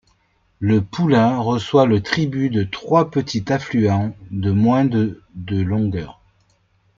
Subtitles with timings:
[0.57, 6.19] Le Poulain reçoit le tribut de trois petits affluents de moins de de longueur.